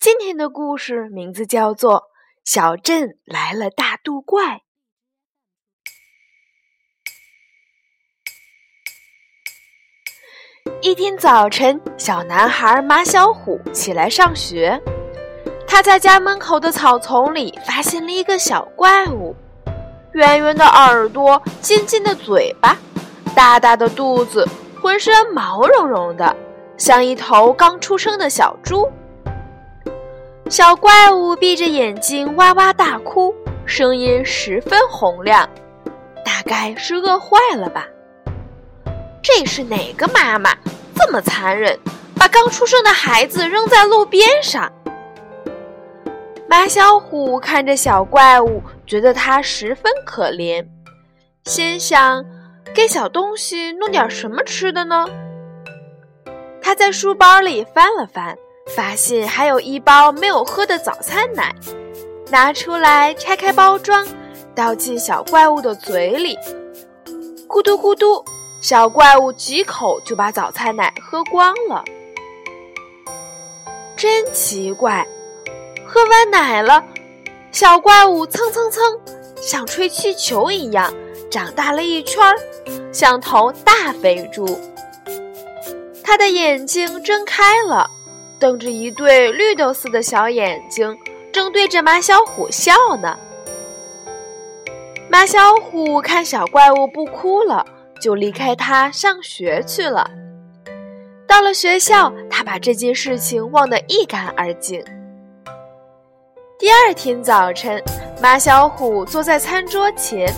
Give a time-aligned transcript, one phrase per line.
[0.00, 1.94] 今天的故事名字叫做
[2.44, 4.44] 《小镇来了大肚怪》。
[10.80, 14.80] 一天早晨，小男孩马小虎起来上学。
[15.66, 19.34] 他在家门口的草丛里发现了一个小怪物，
[20.12, 22.78] 圆圆的耳朵，尖尖的嘴巴，
[23.34, 24.46] 大大的肚子，
[24.80, 26.36] 浑身毛茸茸的，
[26.76, 28.88] 像一头刚出生的小猪。
[30.48, 33.34] 小怪物闭着眼睛哇哇大哭，
[33.66, 35.46] 声音十分洪亮，
[36.24, 37.86] 大概是饿坏了吧。
[39.22, 40.56] 这是哪个妈妈
[40.94, 41.78] 这么残忍，
[42.16, 44.72] 把刚出生的孩子扔在路边上？
[46.48, 50.66] 马小虎看着小怪物，觉得它十分可怜，
[51.44, 52.24] 心想：
[52.74, 55.04] 给小东西弄点什么吃的呢？
[56.62, 58.34] 他在书包里翻了翻。
[58.76, 61.54] 发现还有一包没有喝的早餐奶，
[62.30, 64.06] 拿出来拆开包装，
[64.54, 66.38] 倒进小怪物的嘴里，
[67.48, 68.24] 咕嘟咕嘟，
[68.60, 71.82] 小怪物几口就把早餐奶喝光了。
[73.96, 75.06] 真奇怪，
[75.86, 76.84] 喝完奶了，
[77.50, 78.82] 小怪物蹭蹭蹭，
[79.36, 80.92] 像吹气球一样
[81.30, 82.22] 长大了一圈，
[82.92, 84.60] 像头大肥猪。
[86.04, 87.90] 它的眼睛睁开了。
[88.38, 90.96] 瞪着一对绿豆似的小眼睛，
[91.32, 93.18] 正对着马小虎笑呢。
[95.10, 97.66] 马小虎看小怪物不哭了，
[98.00, 100.08] 就离开它上学去了。
[101.26, 104.82] 到了学校，他把这件事情忘得一干二净。
[106.58, 107.82] 第二天早晨，
[108.20, 110.32] 马小虎坐在餐桌前，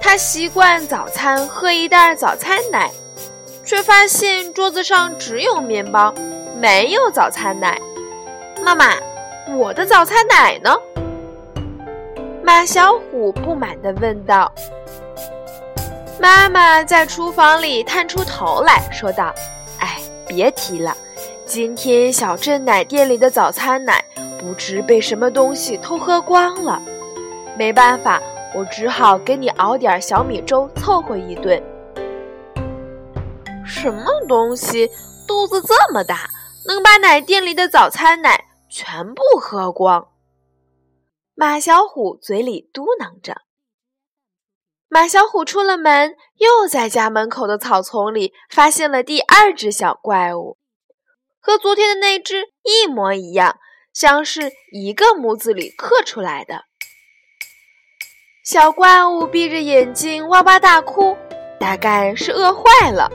[0.00, 2.90] 他习惯早餐喝一袋早餐奶，
[3.64, 6.14] 却发现桌子上只有面包。
[6.60, 7.80] 没有早餐奶，
[8.64, 8.86] 妈妈，
[9.56, 10.74] 我的早餐奶呢？
[12.42, 14.52] 马小虎不满地问道。
[16.20, 19.32] 妈妈在厨房里探出头来说道
[19.78, 20.96] ：“哎，别提了，
[21.46, 24.04] 今天小镇奶店里的早餐奶
[24.40, 26.82] 不知被什么东西偷喝光了。
[27.56, 28.20] 没办法，
[28.52, 31.62] 我只好给你熬点小米粥凑合一顿。
[33.64, 34.90] 什么东西，
[35.24, 36.28] 肚子这么大？”
[36.68, 40.10] 能把奶店里的早餐奶全部喝光，
[41.34, 43.40] 马小虎嘴里嘟囔着。
[44.90, 50.58] 马小虎出了门，又在家门口的草丛里发现了第二只小怪物，
[51.40, 53.58] 和昨天的那只一模一样，
[53.94, 56.64] 像是一个模子里刻出来的。
[58.44, 61.16] 小怪物闭着眼睛哇哇大哭，
[61.58, 63.10] 大概是饿坏了。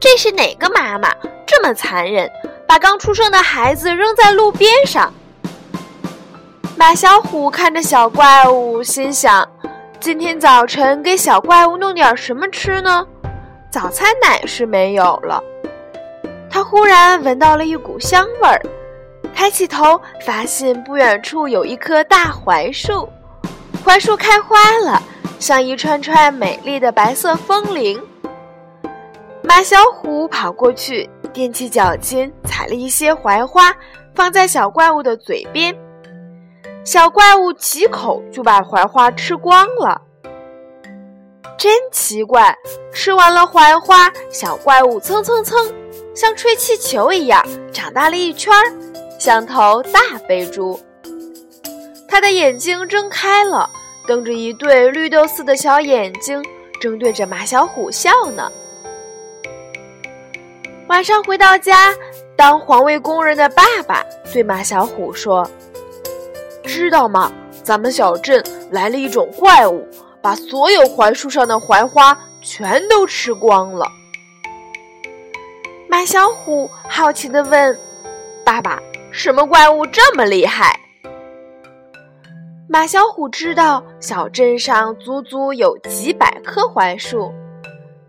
[0.00, 1.14] 这是哪个妈妈？
[1.56, 2.30] 这么残忍，
[2.68, 5.10] 把刚出生的孩子扔在路边上。
[6.76, 9.48] 马小虎看着小怪物，心想：
[9.98, 13.06] 今天早晨给小怪物弄点什么吃呢？
[13.70, 15.42] 早餐奶是没有了。
[16.50, 18.60] 他忽然闻到了一股香味儿，
[19.34, 23.08] 抬起头，发现不远处有一棵大槐树，
[23.82, 25.02] 槐树开花了，
[25.38, 27.98] 像一串串美丽的白色风铃。
[29.42, 31.08] 马小虎跑过去。
[31.36, 33.76] 踮起脚尖，采了一些槐花，
[34.14, 35.76] 放在小怪物的嘴边。
[36.82, 40.00] 小怪物几口就把槐花吃光了。
[41.58, 42.56] 真奇怪，
[42.90, 45.70] 吃完了槐花，小怪物蹭蹭蹭，
[46.14, 48.50] 像吹气球一样长大了一圈，
[49.18, 50.80] 像头大肥猪。
[52.08, 53.68] 它的眼睛睁开了，
[54.06, 56.42] 瞪着一对绿豆似的小眼睛，
[56.80, 58.50] 正对着马小虎笑呢。
[60.88, 61.92] 晚上回到家，
[62.36, 65.48] 当环卫工人的爸爸对马小虎说
[66.62, 67.32] ：“知道吗？
[67.64, 68.40] 咱们小镇
[68.70, 69.84] 来了一种怪物，
[70.22, 73.84] 把所有槐树上的槐花全都吃光了。”
[75.90, 77.76] 马小虎好奇地问
[78.46, 78.80] ：“爸爸，
[79.10, 80.78] 什么怪物这么厉害？”
[82.70, 87.32] 马小虎知道，小镇上足足有几百棵槐树。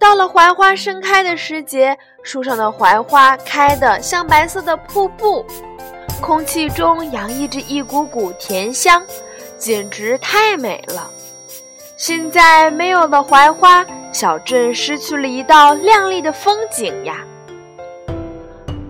[0.00, 5.44] 到了槐花盛开的时节，树上的槐花开得像白色的瀑布，
[6.22, 9.04] 空气中洋溢着一股股甜香，
[9.58, 11.08] 简直太美了。
[11.98, 17.18] 现在没有了槐花，小镇失去了一道亮丽的风景呀。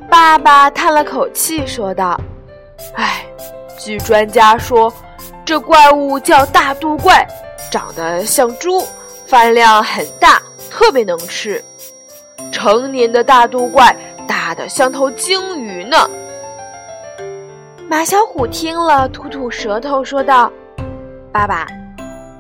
[0.08, 2.18] 爸爸叹了口气说道
[2.94, 3.26] ：“唉，
[3.76, 4.92] 据专家说，
[5.44, 7.26] 这怪物叫大肚怪，
[7.68, 8.86] 长得像猪，
[9.26, 10.40] 饭量很大，
[10.70, 11.62] 特别能吃。
[12.52, 13.94] 成年的大肚怪
[14.26, 16.08] 大的像头鲸鱼呢。”
[17.90, 20.50] 马小虎听了，吐吐舌头说道
[21.32, 21.66] ：“爸爸，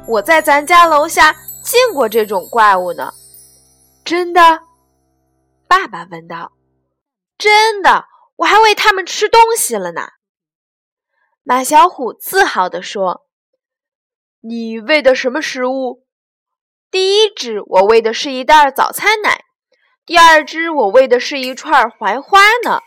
[0.06, 1.32] 我在咱家楼下
[1.62, 3.12] 见过这种怪物呢。
[4.04, 4.40] ”“真的？”
[5.66, 6.52] 爸爸问道。
[7.36, 8.04] “真的，
[8.36, 10.02] 我还喂它们吃东西了呢。”
[11.42, 13.26] 马小虎自豪地说。
[14.42, 16.04] “你喂的什么食物
[16.90, 19.44] ？”“第一只我喂的是一袋早餐奶，
[20.04, 22.80] 第二只我喂的是一串槐花呢。”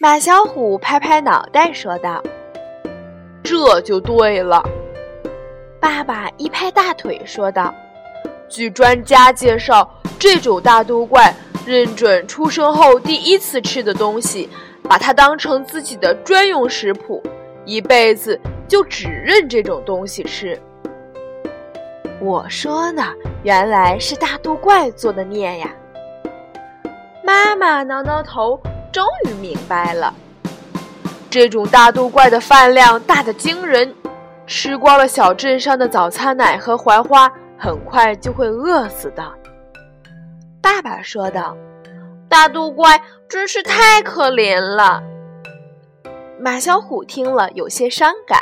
[0.00, 2.22] 马小虎拍拍脑袋说道
[3.44, 4.62] ：“这就对了。”
[5.78, 7.74] 爸爸一拍大腿说道
[8.48, 9.86] ：“据专家介绍，
[10.18, 11.34] 这种大肚怪
[11.66, 14.48] 认准出生后第一次吃的东西，
[14.88, 17.22] 把它当成自己的专用食谱，
[17.66, 20.58] 一辈子就只认这种东西吃。”
[22.22, 23.02] 我说呢，
[23.42, 25.68] 原来是大肚怪做的孽呀！
[27.24, 28.60] 妈妈挠挠头。
[28.92, 30.14] 终于明白了，
[31.30, 33.92] 这种大肚怪的饭量大得惊人，
[34.46, 39.24] 吃光了小镇上的早餐奶和槐花，很快就会饿死的。
[40.60, 41.56] 爸爸说道
[42.28, 45.02] ：“大肚怪真是太可怜了。”
[46.38, 48.38] 马小虎听了有些伤感。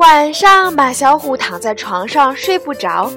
[0.00, 3.12] 晚上，马小虎躺在床上睡不着，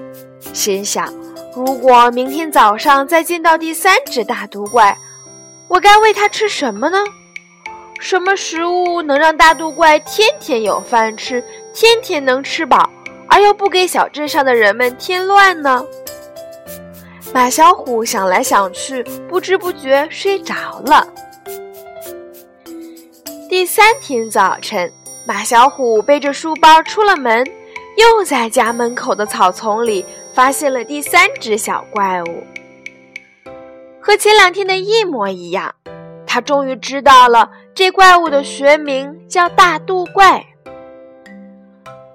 [0.51, 1.13] 心想：
[1.55, 4.97] 如果明天早上再见到第三只大肚怪，
[5.69, 6.97] 我该喂它吃什么呢？
[8.01, 11.41] 什么食物能让大肚怪天天有饭吃，
[11.73, 12.89] 天天能吃饱，
[13.29, 15.85] 而又不给小镇上的人们添乱呢？
[17.33, 21.07] 马小虎想来想去，不知不觉睡着了。
[23.49, 24.91] 第三天早晨，
[25.25, 27.47] 马小虎背着书包出了门，
[27.95, 32.43] 又在家门口的草丛里发现了第三只小怪物。
[34.01, 35.73] 和前两天的一模一样，
[36.27, 40.45] 他终于知道了这怪物的学名叫大肚怪。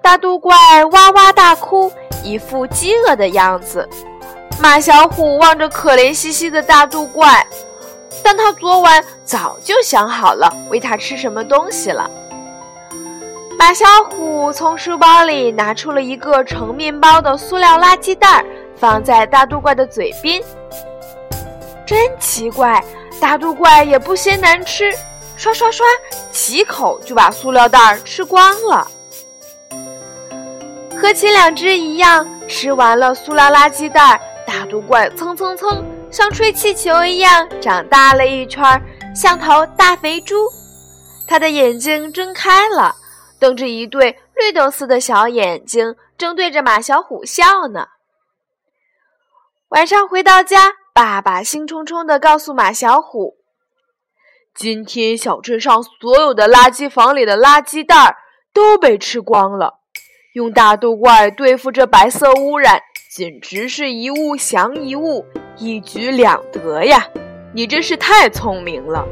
[0.02, 1.90] 大肚怪哇哇大哭，
[2.22, 3.88] 一副饥饿的样子。
[4.60, 7.46] 马小虎望着可怜兮兮的大肚怪，
[8.22, 12.10] 但他昨晚早就想好了喂它吃什么东西了。
[13.58, 18.44] 马小虎从书包里拿出了一个盛面包的塑料垃圾袋，
[18.76, 20.40] 放在大肚怪的嘴边。
[21.84, 22.82] 真奇怪，
[23.20, 24.92] 大肚怪也不嫌难吃，
[25.36, 25.84] 刷刷刷，
[26.30, 28.86] 几口就把塑料袋吃光了。
[30.96, 38.80] 和前两只一样，吃完了塑料垃圾袋，大肚怪蹭蹭蹭，像吹气球一样长大了一圈，
[39.16, 40.36] 像头大肥猪。
[41.26, 42.94] 它的眼睛睁开了，
[43.38, 47.88] 瞪着一对绿豆似的小眼睛，正对着马小虎笑呢。
[49.68, 50.74] 晚上回到家。
[50.94, 53.36] 爸爸兴冲冲地告诉马小虎
[54.52, 58.16] ：“今天小镇上所有的垃圾房里的垃圾袋
[58.52, 59.78] 都被吃光了。
[60.34, 62.82] 用大肚怪对付这白色污染，
[63.14, 65.24] 简直是一物降一物，
[65.56, 67.06] 一举两得呀！
[67.54, 69.06] 你真是太聪明了。”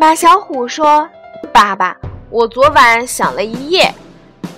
[0.00, 1.08] 马小虎说
[1.54, 1.96] ：“爸爸，
[2.30, 3.94] 我昨晚想了一夜，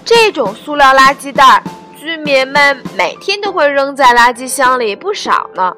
[0.05, 1.63] 这种塑料垃圾袋。”
[2.01, 5.75] 居民们每天都会扔在垃圾箱里不少呢，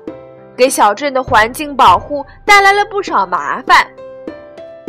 [0.55, 3.87] 给小镇的环境保护带来了不少麻烦。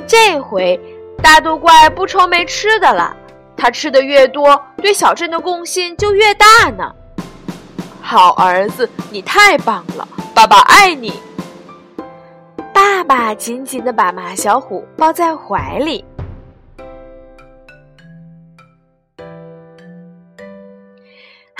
[0.05, 0.77] 这回
[1.23, 3.15] 大肚怪不愁没吃的了，
[3.55, 6.93] 他吃的越多，对小镇的贡献就越大呢。
[8.01, 10.05] 好儿子，你太棒了，
[10.35, 11.13] 爸爸爱你。
[12.73, 16.03] 爸爸紧紧地把马小虎抱在怀里。